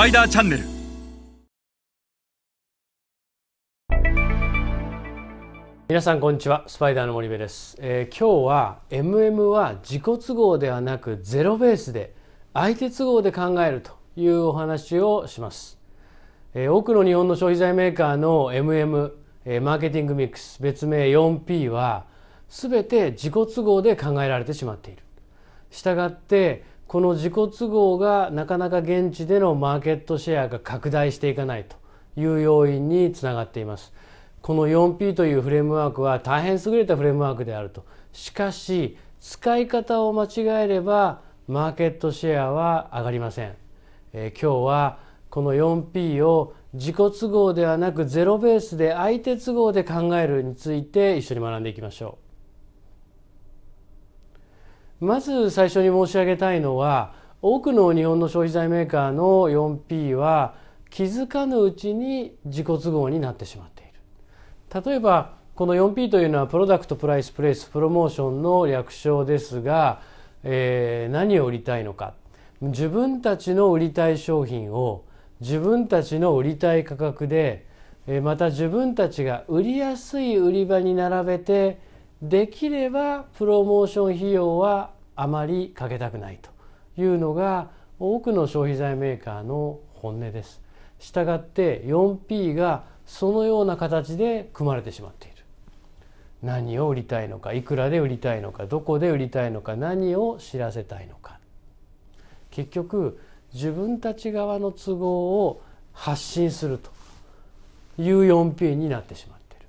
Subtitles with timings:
[0.00, 0.64] パイダーチャンネル
[5.90, 6.64] 皆さんこんにちは。
[6.68, 12.14] スパイダーの森部です、えー今日は MM は自己都合ではなくゼロベースで
[12.54, 15.78] 相手都合で考えるというお話をします、
[16.54, 19.12] えー多くの日本の消費財メーカーの MM、
[19.44, 22.06] えーマーケティングミックス別名 4P は
[22.48, 25.02] 全て自己都合で考えられてしまっている。
[25.70, 31.76] したがってこの自己都合がなかなか現地でのマーケットシェアが拡大していかないと
[32.20, 33.92] いう要因につながっています。
[34.42, 37.84] この 4P というフレームワークは大変優れたフレームワークであると。
[38.12, 43.54] しかし使い方を間違えればマーケットシェアは上がりません、
[44.12, 44.98] えー今日は
[45.30, 52.29] この 4P を自己都合ではなくゼロベースで相手都合で考えるについて一緒に学んでいきましょう。
[55.00, 60.54] まず最初に申し上げたいのは多くの日本の消費財メーカーの 4P は
[60.90, 63.92] 気づかぬうちに自己都合になってしまっている。
[64.84, 70.02] 例えばこの 4P というのはプロダクトプライスプレイスプロモーションの略称ですが、
[70.42, 72.14] えー何を売りたいのか。
[72.60, 75.04] 自分たちの売りたい商品を
[75.40, 77.66] 自分たちの売りたい価格で
[78.06, 81.80] えーまた自分たちが売りやすい売り場に並べて
[82.20, 86.48] できればプロモーション費用はあまりかけたくないと
[86.98, 87.68] いうのが
[87.98, 90.62] 多くの消費財メーカーの本音です。
[90.98, 95.36] したがって 4P がそのような形で組まれてしまっている。
[96.42, 101.38] 何を売りたいのかいくらで売りたいのかどこで売りたいのか何を知らせたいのか。
[102.50, 103.20] 結局
[103.52, 105.62] 自分たち側の都合を
[105.92, 106.90] 発信すると
[108.02, 109.66] いう 4P になってしまっている。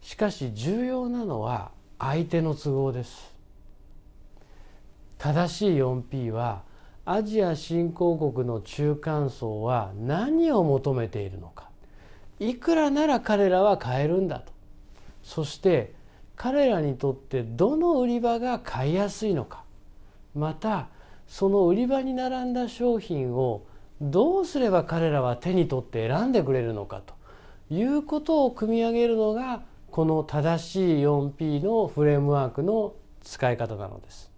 [0.00, 3.33] しかし重要なのは相手の都合です。
[5.24, 6.64] 正しい 4P は
[7.06, 11.70] アジア新興国の中間層は何を求めているのか。
[12.40, 14.52] いくらなら彼らは買えるんだと。
[15.22, 15.94] そして
[16.36, 19.64] 彼らにとってどの売り場が買いやすいのか。
[20.34, 20.88] また
[21.26, 23.62] その売り場に並んだ商品を
[24.02, 27.14] どうすれば彼らは手に取って選んでくれるのかと。
[27.70, 32.92] いうことを組み上げるのがこの正しい 4P のフレームワークの
[33.22, 34.33] 使い方なのです。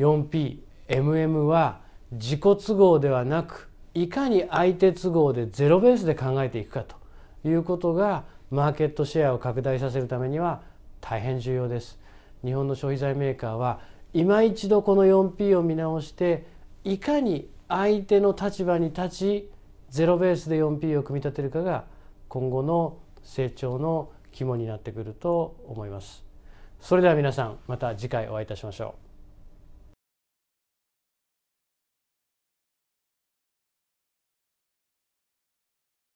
[0.00, 1.80] 4PMM は
[2.12, 6.96] 自己都合ではなくいかに相手都合でゼロベースで考えていくかと
[7.48, 10.62] いうことがマーケットシェアを拡大させるためには
[11.00, 11.98] 大変重要です。
[12.44, 13.80] 日本の消費財メーカーは
[14.12, 16.46] 今一度この 4P を見直して
[16.82, 19.50] いかに相手の立場に立ち
[19.90, 21.84] ゼロベースで 4P を組み立てるかが
[22.28, 26.24] 今後の成長の肝になってくると思います。
[26.80, 29.09] それでは皆さんまた次回お会いいたしましょう。